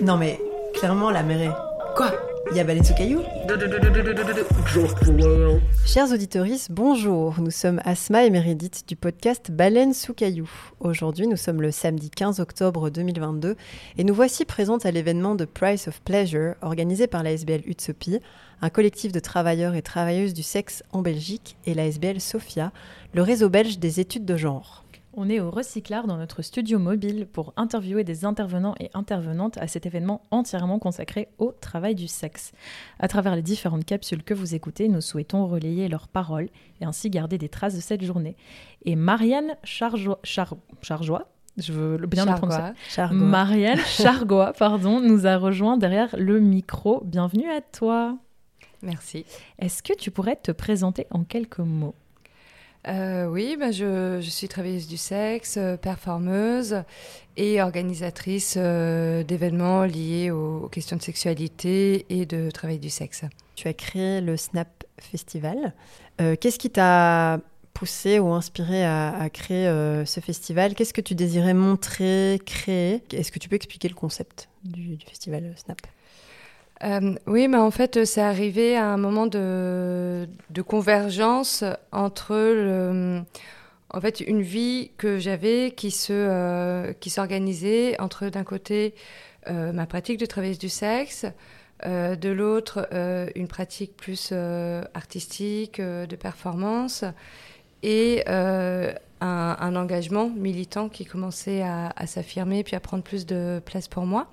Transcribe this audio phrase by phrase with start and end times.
[0.00, 0.38] Non mais,
[0.74, 1.94] clairement, la mer est...
[1.96, 2.12] Quoi
[2.52, 3.20] Il y a Baleine sous caillou
[5.84, 7.40] Chers auditeurs, bonjour.
[7.40, 10.48] Nous sommes Asma et Meredith du podcast Baleine sous caillou.
[10.78, 13.56] Aujourd'hui, nous sommes le samedi 15 octobre 2022
[13.96, 18.20] et nous voici présentes à l'événement de Price of Pleasure organisé par la SBL Utopie,
[18.62, 22.70] un collectif de travailleurs et travailleuses du sexe en Belgique, et la SBL Sophia,
[23.14, 24.84] le réseau belge des études de genre.
[25.20, 29.66] On est au Recyclard dans notre studio mobile pour interviewer des intervenants et intervenantes à
[29.66, 32.52] cet événement entièrement consacré au travail du sexe.
[33.00, 36.48] À travers les différentes capsules que vous écoutez, nous souhaitons relayer leurs paroles
[36.80, 38.36] et ainsi garder des traces de cette journée.
[38.84, 40.20] Et Marianne Charjois
[41.56, 42.62] je veux bien le prononcer.
[43.10, 47.02] Marianne Chargois, pardon, nous a rejoint derrière le micro.
[47.04, 48.16] Bienvenue à toi.
[48.82, 49.26] Merci.
[49.58, 51.96] Est-ce que tu pourrais te présenter en quelques mots?
[52.86, 56.82] Euh, oui, ben je, suis travailleuse du sexe, euh, performeuse
[57.36, 63.24] et organisatrice euh, d'événements liés aux, questions de sexualité et de travail du sexe.
[63.56, 65.74] Tu as créé le Snap Festival.
[66.18, 67.38] Qu'est-ce qui t'a
[67.74, 69.66] poussé ou inspiré à, créer
[70.04, 70.74] ce festival?
[70.74, 73.04] Qu'est-ce que tu désirais montrer, créer?
[73.12, 75.80] Est-ce que tu peux expliquer le concept du festival Snap?
[76.84, 80.28] Euh, oui, mais en fait, c'est arrivé à un moment de,
[80.66, 82.34] convergence entre
[83.90, 88.94] en fait, une vie que j'avais qui euh, s'organisait entre d'un côté
[89.48, 91.26] euh, ma pratique de travailleuse du sexe,
[91.84, 92.88] de l'autre
[93.36, 94.32] une pratique plus
[94.94, 97.04] artistique de performance
[97.84, 103.62] et un, un, engagement militant qui commençait à, à s'affirmer puis à prendre plus de
[103.64, 104.28] place pour moi.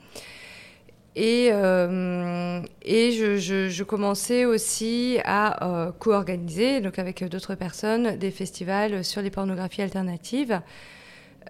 [1.16, 9.22] Et, euh, je, commençais aussi à euh, co-organiser, donc avec d'autres personnes, des festivals sur
[9.22, 10.62] les pornographies alternatives.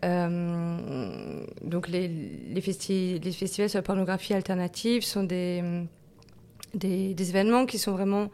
[0.04, 5.64] Euh, donc les, les, festi les, festivals sur la pornographie alternative sont des,
[6.84, 8.30] événements qui sont vraiment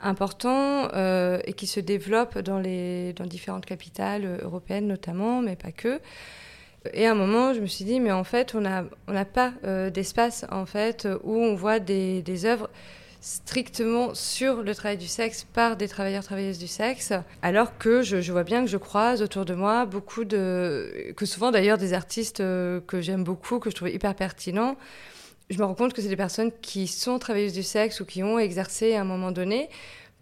[0.00, 2.60] importants et qui se développent dans
[3.26, 6.00] différentes capitales européennes notamment, mais pas que.
[6.92, 9.90] Et à un moment, je me suis dit, mais en fait, on n'a pas euh,
[9.90, 12.70] d'espace en fait où on voit des, œuvres
[13.20, 18.30] strictement sur le travail du sexe par des travailleurs travailleuses du sexe, alors que je,
[18.30, 22.40] vois bien que je croise autour de moi beaucoup de que souvent d'ailleurs des artistes
[22.40, 24.76] euh, que j'aime beaucoup, que je trouve hyper pertinents.
[25.50, 28.22] Je me rends compte que c'est des personnes qui sont travailleuses du sexe ou qui
[28.22, 29.70] ont exercé à un moment donné.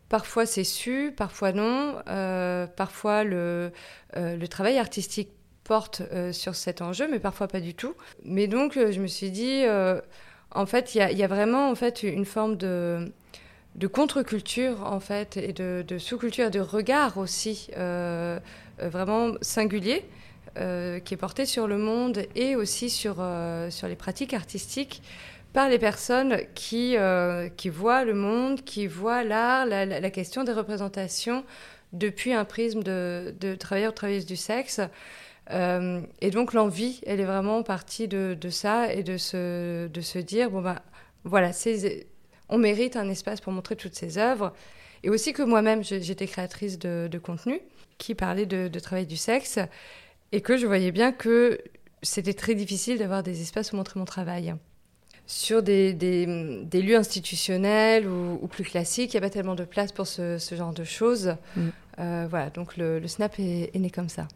[0.09, 1.97] Parfois c'est su, parfois non.
[2.09, 3.73] Euh, parfois le
[4.49, 5.31] travail artistique
[5.65, 7.95] porte euh, sur cet enjeu, mais parfois pas du tout.
[8.23, 10.01] Mais donc, euh, je me suis dit, euh,
[10.53, 13.13] en fait, il y, a vraiment en fait une forme de,
[13.75, 17.71] de contre-culture en fait et de, sous-culture, de regard aussi
[18.79, 20.05] vraiment singulier.
[20.55, 23.17] qui est porté sur le monde et aussi sur,
[23.71, 25.03] sur les pratiques artistiques
[25.53, 26.97] par les personnes qui,
[27.57, 31.45] qui voient le monde, qui voient l'art, la, la, la, question des représentations
[31.93, 34.81] depuis un prisme de, de travailleurs, travailleuses du sexe.
[35.51, 40.01] Euh, et donc l'envie, elle est vraiment partie de, de, ça et de se, de
[40.01, 40.81] se dire, bon ben
[41.25, 41.51] voilà,
[42.49, 44.53] on mérite un espace pour montrer toutes ces œuvres.
[45.03, 47.61] Et aussi que moi-même, j'étais créatrice de, de, contenu
[47.99, 49.59] qui parlait de, de, travail du sexe
[50.33, 51.59] et que je voyais bien que
[52.03, 54.55] c'était très difficile d'avoir des espaces où montrer mon travail.
[55.27, 59.55] Sur des, des, des lieux institutionnels ou, ou plus classiques, il n'y a pas tellement
[59.55, 61.37] de place pour ce, ce genre de choses.
[61.57, 61.69] Mm.
[61.99, 64.27] Euh, voilà, donc le, le Snap est, est né comme ça.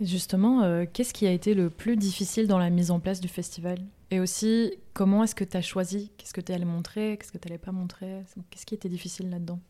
[0.00, 3.28] Justement, euh, qu'est-ce qui a été le plus difficile dans la mise en place du
[3.28, 3.78] festival?
[4.10, 6.10] Et aussi, comment est-ce que tu as choisi?
[6.16, 7.16] Qu'est-ce que tu allais montrer?
[7.16, 8.22] Qu'est-ce que tu n'allais pas montrer?
[8.50, 9.60] Qu'est-ce qui était difficile là-dedans?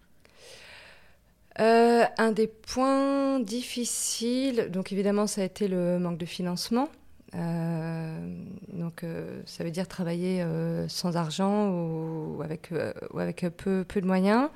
[1.61, 6.89] Euh, Un des points difficiles, donc évidemment, ça a été le manque de financement.
[7.35, 8.37] Euh,
[8.73, 9.05] donc,
[9.47, 10.45] ça veut dire travailler
[10.89, 14.49] sans argent ou avec, peu de moyens.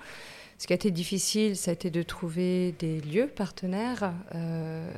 [0.58, 4.90] Ce qui a été difficile, ça a été de trouver des lieux partenaires euh,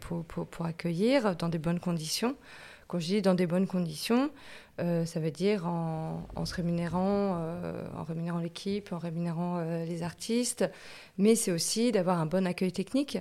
[0.00, 2.36] pour, accueillir dans des bonnes conditions.
[2.86, 4.30] Quand je dis dans des bonnes conditions,
[4.78, 10.70] euh, ça veut dire en, se rémunérant, euh, en rémunérant l'équipe, en rémunérant les artistes,
[11.16, 13.18] mais c'est aussi d'avoir un bon accueil technique.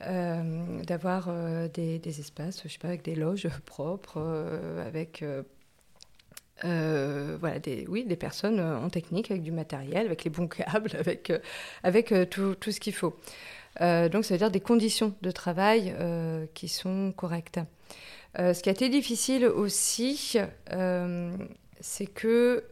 [0.00, 1.28] D'avoir
[1.74, 4.20] des, espaces, je sais pas, avec des loges propres,
[4.86, 5.24] avec
[6.64, 10.48] euh, voilà, des, oui, des personnes euh, en technique avec du matériel, avec les bons
[10.48, 11.38] câbles, avec, euh,
[11.82, 13.16] avec tout, tout, ce qu'il faut.
[13.80, 15.94] Donc, ça veut dire des conditions de travail
[16.54, 17.60] qui sont correctes.
[18.36, 20.36] ce qui a été difficile aussi,
[21.80, 22.64] c'est que,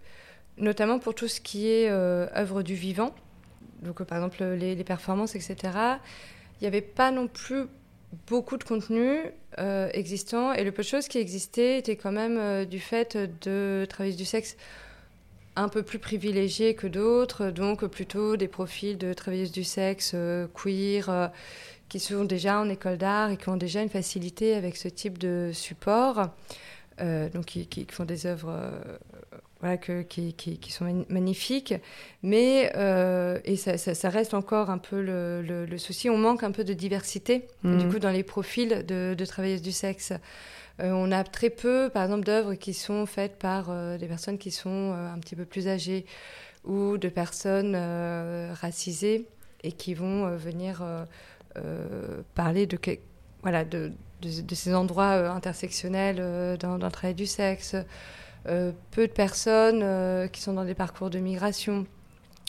[0.58, 3.14] notamment pour tout ce qui est œuvre du vivant,
[3.82, 5.56] donc par exemple les, les performances, etc.,
[6.60, 7.66] il n'y avait pas non plus
[8.26, 9.20] beaucoup de contenus
[9.58, 13.16] euh, existants et le peu de choses qui existaient étaient quand même euh, du fait
[13.42, 14.56] de travailleuses du sexe
[15.56, 20.46] un peu plus privilégiés que d'autres, donc plutôt des profils de travailleuses du sexe euh,
[20.54, 21.30] queer
[21.88, 25.18] qui sont déjà en école d'art et qui ont déjà une facilité avec ce type
[25.18, 26.30] de support,
[26.98, 28.72] donc qui, font des œuvres
[29.60, 31.74] voilà, que, qui, qui, qui, sont magnifiques.
[32.22, 36.50] Mais, euh, et ça, ça, reste encore un peu le, le, souci, on manque un
[36.50, 37.92] peu de diversité, du mhm.
[37.92, 40.12] coup, dans les profils de, de travailleuses du sexe.
[40.80, 44.36] Euh, on a très peu, par exemple, d'œuvres qui sont faites par euh, des personnes
[44.36, 46.04] qui sont un petit peu plus âgées
[46.64, 47.76] ou de personnes
[48.60, 49.26] racisées
[49.62, 50.84] et qui vont venir
[52.34, 52.76] parler de,
[53.42, 57.76] voilà, de, de, ces endroits intersectionnels dans, dans, le travail du sexe.
[58.48, 61.84] Euh, peu de personnes euh, qui sont dans des parcours de migration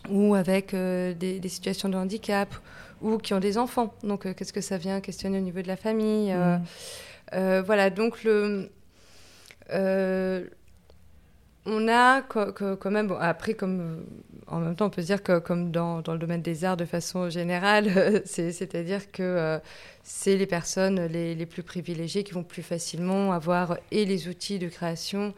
[0.10, 2.54] ou avec euh, des, situations de handicap
[3.02, 3.94] ou qui ont des enfants.
[4.04, 7.62] Donc, qu'est-ce que ça vient questionner au niveau de la famille mmh.
[7.66, 8.70] Voilà, donc le,
[11.66, 14.06] on a quand même, bon, après, comme
[14.48, 16.78] en même temps, on peut se dire que comme dans, dans le domaine des arts
[16.78, 19.60] de façon générale, c'est-à-dire que
[20.04, 24.58] c'est les personnes les, les, plus privilégiées qui vont plus facilement avoir et les outils
[24.58, 25.34] de création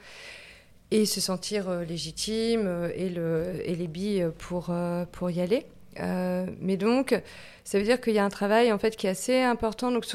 [0.91, 5.41] et se sentir euh, légitime euh, et, le, et les billes pour, euh, pour y
[5.41, 5.65] aller.
[6.61, 7.19] mais donc,
[7.63, 9.91] ça veut dire qu'il y a un travail en fait qui est assez important.
[9.91, 10.05] Donc,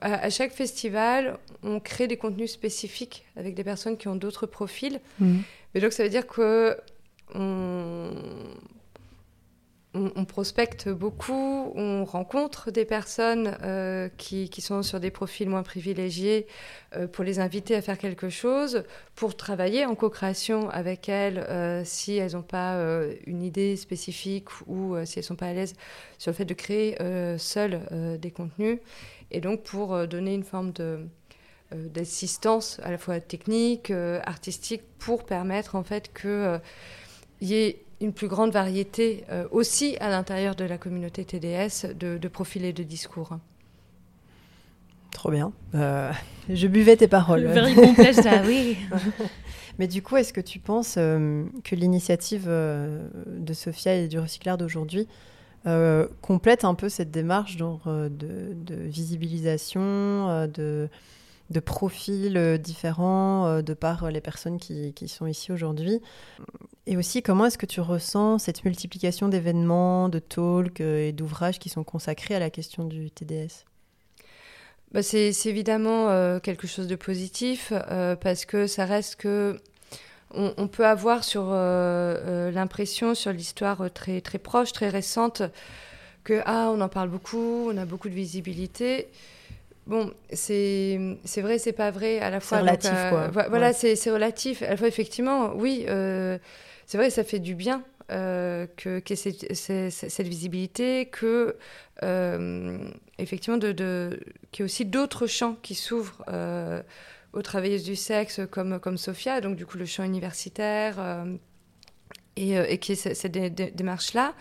[0.00, 5.00] à, chaque festival, on crée des contenus spécifiques avec des personnes qui ont d'autres profils.
[5.20, 5.38] Mmh.
[5.74, 6.76] Mais donc, ça veut dire que
[7.34, 8.10] on,
[9.94, 16.46] on, prospecte beaucoup, on rencontre des personnes euh, qui, sont sur des profils moins privilégiés
[16.96, 18.82] euh, pour les inviter à faire quelque chose,
[19.14, 22.76] pour travailler en co-création avec elles euh, si elles n'ont pas
[23.26, 25.74] une idée spécifique ou si elles ne sont pas à l'aise
[26.18, 26.96] sur le fait de créer
[27.38, 27.80] seules
[28.20, 28.78] des contenus.
[29.30, 30.72] Et donc pour donner une forme
[31.72, 36.60] d'assistance à la fois technique, artistique, pour permettre en fait qu'il
[37.40, 42.18] y ait une plus grande variété euh, aussi à l'intérieur de la communauté TDS de,
[42.18, 43.38] de profils et de discours.
[45.10, 45.52] Trop bien.
[45.74, 46.10] Euh,
[46.48, 47.46] je buvais tes paroles.
[47.46, 47.74] Very
[48.46, 48.76] oui.
[49.78, 54.58] Mais du coup, est-ce que tu penses euh, que l'initiative de Sophia et du recycleur
[54.58, 55.08] d'aujourd'hui
[56.20, 60.90] complète un peu cette démarche de, de, visibilisation, de,
[61.50, 66.00] de profils différents euh, de par euh, les personnes qui, qui sont ici aujourd'hui?
[66.86, 71.68] Et aussi, comment est-ce que tu ressens cette multiplication d'événements, de talks et d'ouvrages qui
[71.68, 73.64] sont consacrés à la question du TDS
[74.92, 77.72] bah c'est, évidemment quelque chose de positif
[78.20, 79.58] parce que ça reste que
[80.30, 85.42] on, peut avoir sur l'impression sur l'histoire très très proche, très récente
[86.22, 89.08] que ah on en parle beaucoup, on a beaucoup de visibilité,
[89.86, 90.98] Bon, c'est
[91.36, 92.58] vrai, c'est pas vrai à la fois.
[92.58, 93.48] C'est relatif, euh, quoi.
[93.48, 94.62] Voilà, c'est relatif.
[94.62, 96.38] À la fois, effectivement, oui, euh,
[96.86, 101.56] c'est vrai, ça fait du bien euh, que, que cette visibilité, que
[103.18, 104.20] effectivement, de,
[104.52, 106.24] qu'il y ait aussi d'autres champs qui s'ouvrent
[107.32, 111.26] aux travailleuses du sexe, comme Sophia, donc du coup le champ universitaire,
[112.36, 114.34] et, et qui est cette, démarche-là.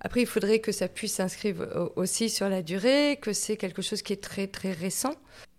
[0.00, 1.56] Après, il faudrait que ça puisse s'inscrire
[1.96, 5.14] aussi sur la durée, que c'est quelque chose qui est très très récent.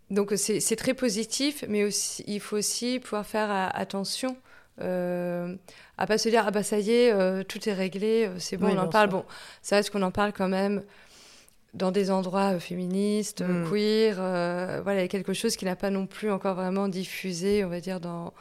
[0.10, 4.38] Donc c'est très positif, mais aussi, il faut aussi pouvoir faire attention
[4.82, 5.56] euh,
[5.98, 8.58] à pas se dire ah bah ça y est, euh, tout est réglé, euh, c'est
[8.58, 9.10] bon, on en parle.
[9.10, 9.26] Bon,
[9.62, 10.84] ça reste qu'on en parle quand même
[11.74, 13.70] dans des endroits euh, féministes, mm.
[13.70, 14.16] queer.
[14.84, 17.80] voilà, y a quelque chose qui n'a pas non plus encore vraiment diffusé, on va
[17.80, 18.34] dire dans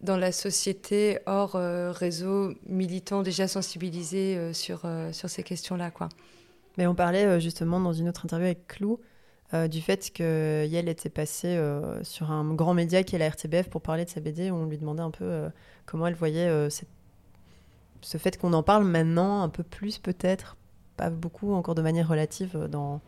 [0.00, 5.90] dans la société hors euh, réseau militant déjà sensibilisé euh, sur, euh, sur ces questions-là.
[5.90, 6.08] quoi.
[6.76, 9.00] Mais on parlait justement dans une autre interview avec Clou
[9.52, 11.58] du fait que Yel était passée
[12.02, 14.50] sur un grand média qui est la RTBF pour parler de sa BD.
[14.50, 15.48] On lui demandait un peu
[15.86, 16.68] comment elle voyait
[18.02, 20.56] ce fait qu'on en parle maintenant un peu plus peut-être,
[20.96, 23.00] pas beaucoup, encore de manière relative dans,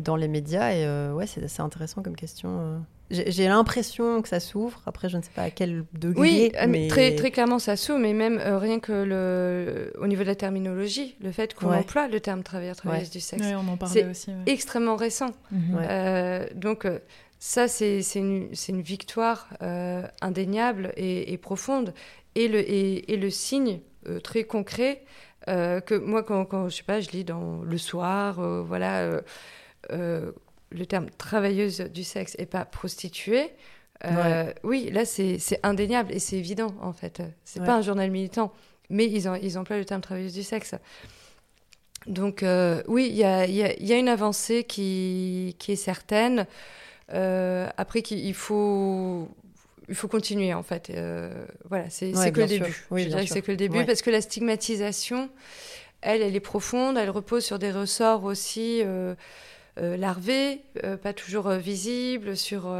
[0.00, 0.72] dans les médias.
[0.72, 2.82] Et ouais, c'est assez intéressant comme question.
[3.10, 4.80] J'ai l'impression que ça s'ouvre.
[4.86, 6.20] Après, je ne sais pas à quel degré.
[6.20, 6.86] Oui, euh, mais...
[6.86, 10.36] très, très clairement, ça s'ouvre, mais même euh, rien que le, au niveau de la
[10.36, 13.42] terminologie, le fait qu'on emploie le terme travailleur, travailleuse du sexe,
[13.86, 14.06] c'est
[14.46, 15.32] extrêmement récent.
[15.50, 15.78] Mhm.
[15.80, 16.86] Euh, donc,
[17.40, 19.48] ça, c'est une, une, victoire
[20.20, 21.92] indéniable et, profonde.
[22.36, 23.80] Et le, et, et le signe
[24.22, 25.02] très concret
[25.46, 29.20] que moi, quand, quand, je sais pas, je lis dans Le Soir, voilà
[29.88, 33.50] le terme travailleuse du sexe et pas prostituée,
[34.04, 37.22] euh, oui, là c'est indéniable et c'est évident en fait.
[37.44, 38.52] C'est pas un journal militant,
[38.88, 40.74] mais ils, ont, ils emploient le terme travailleuse du sexe.
[42.06, 42.44] donc
[42.88, 46.46] oui, il y a, y, y a, une avancée qui, qui est certaine.
[47.08, 49.28] après, il faut
[49.90, 50.88] il faut continuer en fait.
[50.90, 52.84] Euh, voilà, c'est que, le début.
[52.90, 55.28] je dirais que c'est que le début parce que la stigmatisation,
[56.00, 59.14] elle, elle est profonde, elle repose sur des ressorts aussi euh,
[59.80, 60.62] euh, larvés,
[61.02, 62.74] pas toujours visibles, sur,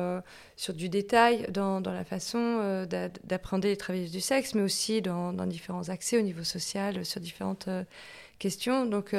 [0.56, 2.86] sur du détail dans, dans la façon
[3.24, 7.20] d'apprendre les travailleuses du sexe, mais aussi dans, dans, différents accès au niveau social, sur
[7.20, 7.68] différentes
[8.38, 8.86] questions.
[8.86, 9.14] Donc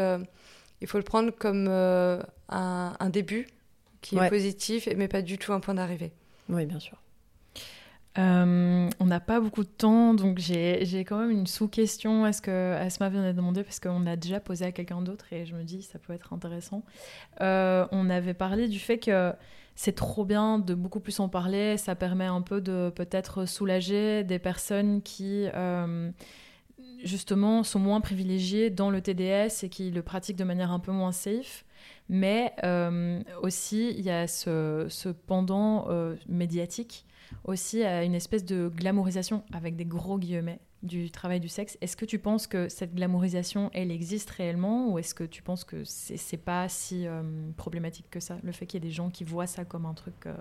[0.82, 3.48] il faut le prendre comme un, un, début
[4.02, 6.12] qui est positif, mais pas du tout un point d'arrivée.
[6.50, 6.98] Oui, bien sûr.
[8.18, 12.26] Euh, on n'a pas beaucoup de temps, donc j'ai quand même une sous-question.
[12.28, 15.46] Est-ce que Asma vient de demander parce qu'on a déjà posé à quelqu'un d'autre et
[15.46, 16.84] je me dis ça peut être intéressant.
[17.40, 19.32] Euh, on avait parlé du fait que
[19.76, 21.78] c'est trop bien de beaucoup plus en parler.
[21.78, 26.12] Ça permet un peu de peut-être soulager des personnes qui euh,
[27.06, 30.92] justement sont moins privilégiées dans le TDS et qui le pratiquent de manière un peu
[30.92, 31.64] moins safe.
[32.10, 32.54] Mais
[33.42, 35.88] aussi il y a ce, ce pendant
[36.28, 37.06] médiatique
[37.44, 41.78] aussi à une espèce de glamourisation, avec des gros guillemets, du travail du sexe.
[41.82, 45.64] Est-ce que tu penses que cette glamourisation, elle existe réellement ou est-ce que tu penses
[45.64, 47.22] que c'est pas si euh,
[47.58, 49.94] problématique que ça, le fait qu'il y ait des gens qui voient ça comme un
[49.94, 50.34] truc euh,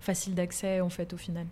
[0.00, 1.46] facile d'accès en fait au final?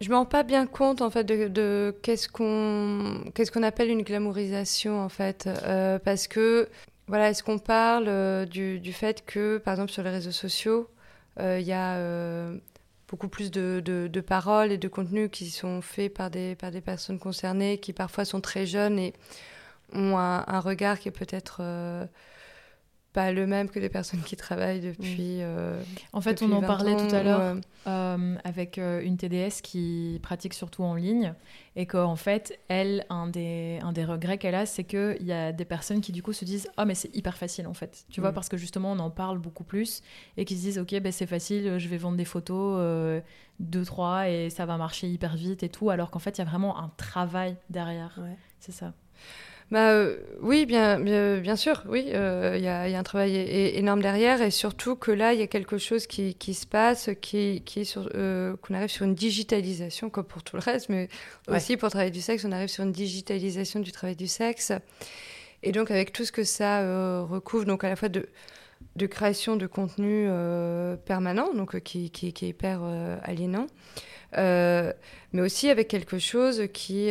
[0.00, 4.02] Je me rends pas bien compte en fait de, qu'est-ce qu'on qu'est-ce qu'on appelle une
[4.02, 6.68] glamourisation en fait euh, parce que
[7.08, 10.90] voilà est-ce qu'on parle du, fait que par exemple sur les réseaux sociaux
[11.40, 12.50] il y a
[13.08, 16.80] beaucoup plus de, de, paroles et de contenus qui sont faits par des, par des
[16.80, 19.14] personnes concernées, qui parfois sont très jeunes et
[19.92, 22.06] ont un, regard qui est peut-être euh,
[23.12, 25.38] pas le même que les personnes qui travaillent depuis.
[25.38, 25.42] Mm.
[25.42, 25.82] Euh,
[26.12, 27.54] en fait, on en parlait tout à l'heure euh,
[28.44, 31.34] avec euh, une TDS qui pratique surtout en ligne
[31.74, 35.52] et qu'en fait, elle, un des, un des regrets qu'elle a, c'est qu'il y a
[35.52, 38.06] des personnes qui du coup se disent Ah, oh, mais c'est hyper facile en fait.
[38.10, 38.34] Tu vois, mm.
[38.34, 40.02] parce que justement, on en parle beaucoup plus
[40.36, 43.22] et qui se disent Ok, ben, c'est facile, je vais vendre des photos,
[43.60, 46.42] deux, trois, et ça va marcher hyper vite et tout, alors qu'en fait, il y
[46.42, 48.18] a vraiment un travail derrière.
[48.60, 48.92] C'est ça.
[49.72, 53.34] Bah, euh, oui, bien, bien, sûr, oui, il euh, y, a, un travail
[53.74, 57.10] énorme derrière et surtout que là, il y a quelque chose qui, qui se passe,
[57.20, 60.88] qui, qui est sur, euh, qu'on arrive sur une digitalisation, comme pour tout le reste,
[60.88, 61.08] mais
[61.48, 64.70] aussi pour travailler du sexe, on arrive sur une digitalisation du travail du sexe.
[65.64, 68.28] Et donc, avec tout ce que ça recouvre, donc à la fois de,
[68.94, 70.28] de création de contenu
[71.06, 72.82] permanent, donc qui, qui, qui est hyper
[73.24, 73.66] aliénant,
[74.36, 77.10] mais aussi avec quelque chose qui,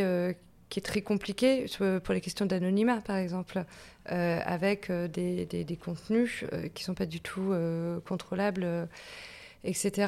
[0.76, 1.68] qui est très compliqué
[2.04, 3.64] pour les questions d'anonymat, par exemple,
[4.12, 7.54] euh, avec euh, des, des, contenus euh, qui ne sont pas du tout
[8.04, 8.68] contrôlables,
[9.64, 10.08] etc.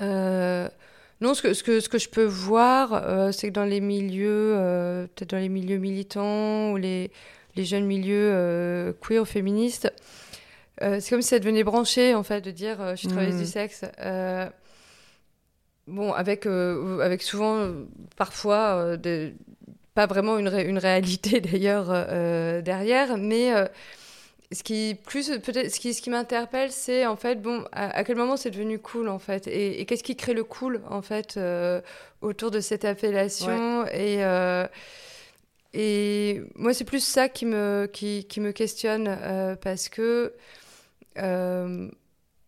[0.00, 5.06] non, ce que, ce, que, ce que je peux voir, c'est que dans les milieux,
[5.14, 7.12] peut-être dans les milieux militants ou les,
[7.54, 9.92] les jeunes milieux queer féministes,
[10.80, 13.46] c'est comme si ça devenait branché, en fait, de dire je suis travailleuse du mmh.
[13.46, 13.84] sexe.
[15.86, 17.84] Bon, avec, euh, avec souvent, euh,
[18.16, 19.30] parfois, euh,
[19.94, 21.88] pas vraiment une, une réalité d'ailleurs
[22.62, 23.52] derrière, mais
[24.52, 28.16] ce qui plus peut-être ce qui, ce qui m'interpelle c'est en fait bon à, quel
[28.16, 31.38] moment c'est devenu cool en fait et, qu'est-ce qui crée le cool en fait
[32.20, 34.24] autour de cette appellation et
[35.72, 39.16] et moi c'est plus ça qui me qui, qui me questionne
[39.60, 40.34] parce que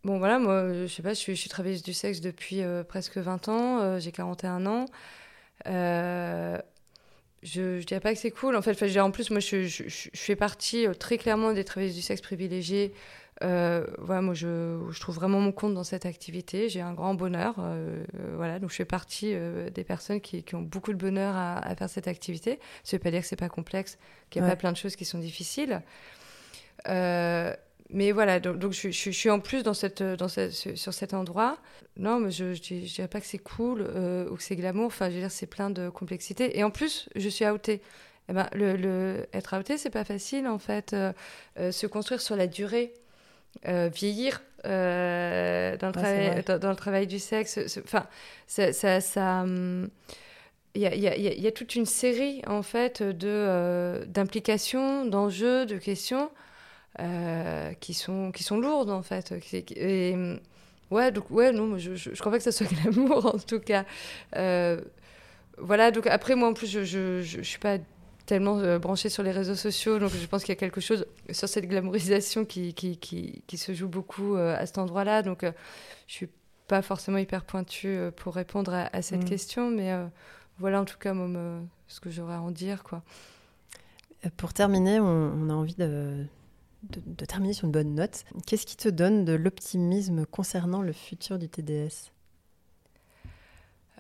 [0.04, 2.82] Bon, voilà, moi, je sais pas, je suis, je suis travailleuse du sexe depuis euh,
[2.82, 4.86] presque 20 ans, euh, j'ai 41 ans.
[5.68, 6.58] Euh,
[7.44, 8.56] je, je dirais pas que c'est cool.
[8.56, 12.02] En fait, en plus, moi, je, je, je, fais partie très clairement des travailleuses du
[12.02, 12.92] sexe privilégiées.
[13.40, 16.68] voilà, moi, je, trouve vraiment mon compte dans cette activité.
[16.68, 17.54] J'ai un grand bonheur.
[18.34, 19.34] voilà, donc je fais partie
[19.72, 22.58] des personnes qui, qui, ont beaucoup de bonheur à, à faire cette activité.
[22.82, 23.98] Ça veut pas dire que c'est pas complexe,
[24.30, 25.80] qu'il n'y a pas plein de choses qui sont difficiles.
[26.88, 27.54] Euh,
[27.92, 31.58] mais voilà, donc, je, suis en plus dans cette, dans sur cet endroit.
[31.98, 34.86] Non, mais je ne dirais pas que c'est cool euh, ou que c'est glamour.
[34.86, 36.58] Enfin, je veux dire, c'est plein de complexité.
[36.58, 37.82] Et en plus, je suis outée.
[38.28, 40.94] Eh ben, le, le, être outé, c'est pas facile en fait.
[40.94, 41.12] Euh,
[41.58, 42.94] euh, se construire sur la durée,
[43.64, 47.58] vieillir dans, le travail, dans, le travail du sexe.
[47.84, 48.06] Enfin,
[48.46, 48.72] ça.
[48.72, 49.90] ça, ça hum,
[50.74, 55.66] il y, a, y, a, y, a, toute une série en fait de d'implications, d'enjeux,
[55.66, 56.30] de questions
[57.00, 59.32] euh, qui, sont, qui sont lourdes en fait.
[59.76, 60.14] Et,
[60.90, 63.86] ouais, donc, ouais, non, je, je, crois pas que ça soit glamour en tout cas.
[64.36, 64.80] Euh,
[65.56, 67.78] voilà, donc après, moi en plus, je, je, je, suis pas
[68.26, 71.06] tellement euh, branchée sur les réseaux sociaux, donc je pense qu'il y a quelque chose
[71.30, 75.22] sur cette glamourisation qui, qui, qui, qui se joue beaucoup à cet endroit-là.
[75.22, 76.28] Donc je suis
[76.68, 79.28] pas forcément hyper pointue pour répondre à, cette mm.
[79.28, 79.92] question, mais
[80.58, 82.82] voilà en tout cas moi, ce que j'aurais à en dire.
[82.82, 83.02] quoi.
[84.36, 86.26] Pour terminer, on, a envie de,
[86.82, 88.24] de, terminer sur une bonne note.
[88.46, 92.10] Qu'est-ce qui te donne de l'optimisme concernant le futur du TDS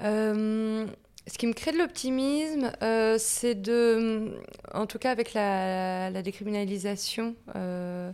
[0.02, 0.86] euh,
[1.26, 4.38] Ce qui me crée de l'optimisme, euh, c'est de,
[4.72, 8.10] en tout cas avec la, décriminalisation euh,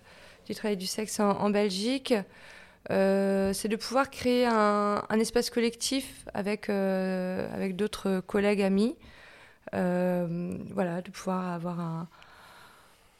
[0.46, 2.14] du travail du sexe en, Belgique,
[2.88, 8.96] c'est de pouvoir créer un, espace collectif avec, avec d'autres collègues amis.
[9.72, 12.08] voilà, de pouvoir avoir un,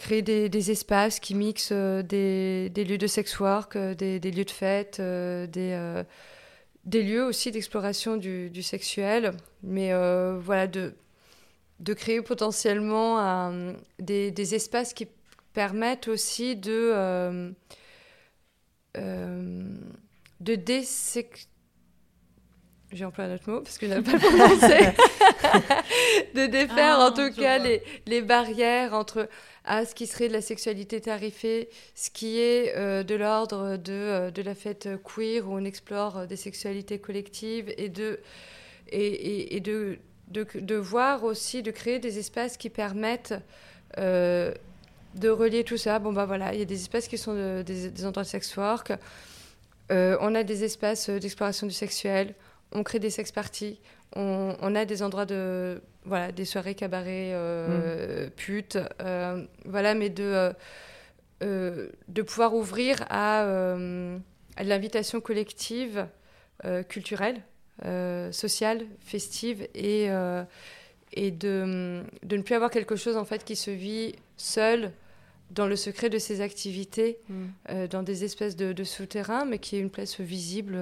[0.09, 4.51] créer des, espaces qui mixent euh, des, lieux de sex work, euh, des, lieux de
[4.51, 5.47] fête, euh,
[6.85, 9.93] des, lieux aussi d'exploration du, sexuel, mais
[10.39, 10.95] voilà, de,
[11.81, 13.53] de créer potentiellement
[13.99, 15.07] des, espaces qui
[15.53, 17.53] permettent aussi de,
[18.95, 21.49] de désex
[22.93, 24.93] j'ai employé un autre mot parce que je n'ai pas le prononcer,
[26.35, 29.29] de défaire ah, en tout cas les, les, barrières entre
[29.65, 33.93] à ce qui serait de la sexualité tarifée, ce qui est euh, de l'ordre de,
[33.93, 38.19] euh, de, la fête queer où on explore euh, des sexualités collectives et de,
[38.91, 43.35] et, et, de, de, de, voir aussi, de créer des espaces qui permettent
[43.97, 45.99] de relier tout ça.
[45.99, 48.57] Bon, bah voilà, il y a des espaces qui sont des, des, endroits de sex
[48.57, 48.93] work.
[49.91, 52.35] on a des espaces d'exploration du sexuel.
[52.73, 53.81] On crée des sex parties.
[54.15, 58.31] On, on a des endroits de voilà, des soirées cabaret, euh, mm.
[58.31, 60.53] putes, euh, voilà, mais de,
[61.43, 63.47] euh, de pouvoir ouvrir à,
[64.59, 66.07] l'invitation collective,
[66.89, 67.43] culturelle,
[68.33, 70.09] sociale, festive, et,
[71.13, 74.91] et de, de, ne plus avoir quelque chose en fait qui se vit seul
[75.51, 77.87] dans le secret de ses activités, mm.
[77.91, 80.79] dans des espèces de, de souterrains, mais qui est une place visible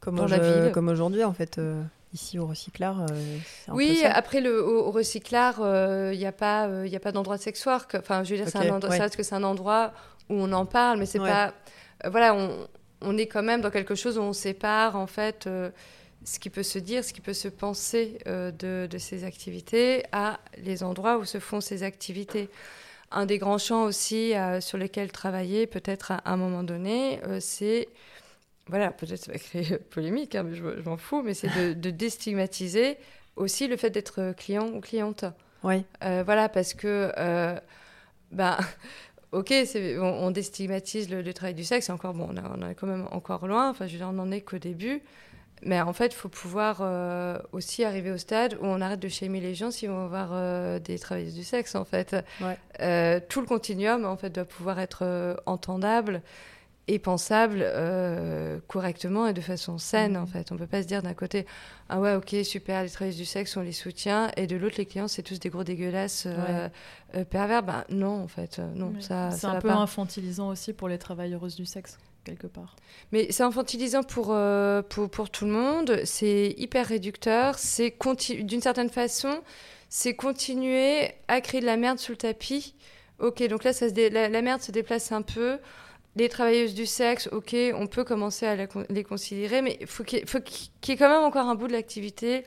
[0.00, 0.72] comme dans la ville.
[0.72, 1.60] Comme aujourd'hui, en fait
[2.12, 3.02] ici au recyclard.
[3.02, 7.12] Euh, oui, après le au, recyclard, il euh, n'y a pas il euh, a pas
[7.12, 7.94] d'endroit de sex work.
[7.94, 9.92] Enfin, je veux dire, c'est un endroit, que c'est un endroit
[10.28, 11.54] où on en parle, mais c'est pas
[12.04, 12.68] voilà, on,
[13.00, 15.48] on, est quand même dans quelque chose où on sépare en fait
[16.24, 20.38] ce qui peut se dire, ce qui peut se penser de, de, ces activités à
[20.58, 22.48] les endroits où se font ces activités.
[23.10, 27.88] Un des grands champs aussi sur lesquels travailler peut-être à, un moment donné, c'est
[28.68, 32.98] voilà, peut-être ça va créer polémique, hein, mais je, m'en fous, mais c'est de, déstigmatiser
[33.36, 35.24] aussi le fait d'être client ou cliente.
[35.64, 35.84] Oui.
[36.04, 37.58] Euh, voilà, parce que, euh,
[38.30, 38.56] ben,
[39.32, 43.46] ok, on, on, déstigmatise le, travail du sexe, encore, bon, on, est quand même encore
[43.46, 45.02] loin, enfin, je veux dire, on n'en est qu'au début.
[45.62, 49.08] Mais en fait, il faut pouvoir euh, aussi arriver au stade où on arrête de
[49.08, 52.10] shamer les gens s'ils vont avoir des travailleuses du sexe, en fait.
[53.28, 56.22] tout le continuum, en fait, doit pouvoir être entendable
[56.88, 60.28] et pensable euh, correctement et de façon saine, en mmh.
[60.28, 60.52] fait.
[60.52, 61.46] On peut pas se dire d'un côté,
[61.90, 64.86] ah ouais, ok, super, les travailleuses du sexe, on les soutient, et de l'autre, les
[64.86, 66.68] clients, c'est tous des gros dégueulasses euh,
[67.14, 67.62] euh, pervers.
[67.62, 71.66] Ben non, en fait, non, ça C'est un peu infantilisant aussi pour les travailleuses du
[71.66, 71.98] sexe,
[73.12, 74.36] Mais c'est infantilisant pour,
[74.88, 77.94] pour, pour, tout le monde, c'est hyper réducteur, c'est
[78.42, 79.40] d'une certaine façon,
[79.88, 82.74] c'est continuer à créer de la merde sous le tapis.
[83.18, 83.72] Ok, donc là,
[84.28, 85.58] la, merde se déplace un peu
[86.16, 88.56] les travailleuses du sexe, ok, on peut commencer à
[88.88, 92.44] les considérer, mais il faut qu'il y ait quand même encore un bout de l'activité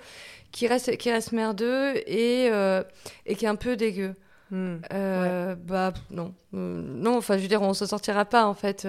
[0.51, 2.83] qui reste, qui reste merdeux et, euh,
[3.25, 4.15] et qui est un peu dégueu.
[4.51, 4.77] Hmm.
[4.93, 7.17] Euh, bah non, euh, non.
[7.17, 8.85] Enfin, je veux dire, on se sortira pas en fait.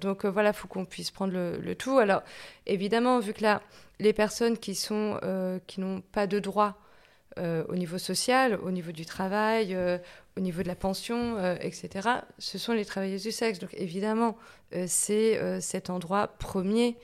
[0.00, 1.98] donc voilà, faut qu'on puisse prendre le, le, tout.
[1.98, 2.22] Alors
[2.66, 3.60] évidemment, vu que là,
[4.00, 5.20] les personnes qui sont
[5.66, 6.78] qui n'ont pas de droit
[7.38, 9.96] euh, au niveau social, au niveau du travail, euh,
[10.36, 13.58] au niveau de la pension, euh, etc., ce sont les travailleuses du sexe.
[13.58, 14.36] Donc évidemment,
[14.86, 16.96] c'est cet endroit premier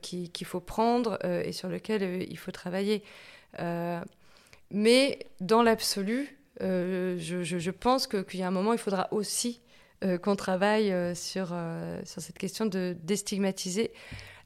[0.00, 3.02] qu'il faut prendre et sur lequel il faut travailler.
[4.70, 9.60] mais dans l'absolu, je, je, pense qu'il y a un moment, il faudra aussi
[10.22, 11.54] qu'on travaille sur,
[12.04, 13.92] sur cette question de déstigmatiser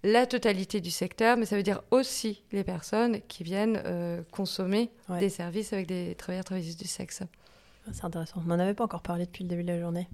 [0.03, 4.90] la totalité du secteur, mais ça veut dire aussi les personnes qui viennent euh, consommer
[5.18, 7.23] des services avec des travailleurs travailleuses du sexe.
[7.87, 8.42] Ah, c'est intéressant.
[8.44, 10.09] On n'en avait pas encore parlé depuis le début de la journée.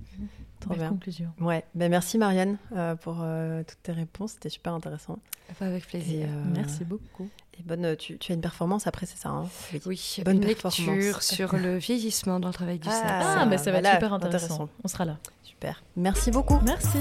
[0.60, 0.90] Trop bien.
[0.90, 1.32] conclusion.
[1.40, 1.64] Ouais.
[1.74, 4.32] Ben, merci Marianne euh, pour euh, toutes tes réponses.
[4.32, 5.18] C'était super intéressant.
[5.60, 6.28] Avec plaisir.
[6.52, 7.28] merci beaucoup.
[7.58, 9.48] Et bonne, tu, as une performance après, c'est ça hein
[9.86, 13.06] Oui, bonne une lecture sur le vieillissement dans le travail du ah, sexe.
[13.08, 14.44] Ah, ben, ça va être super intéressant.
[14.44, 14.68] intéressant.
[14.82, 15.18] On sera là.
[15.42, 15.82] Super.
[15.96, 16.60] Merci beaucoup.
[16.64, 16.98] Merci.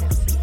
[0.00, 0.35] merci.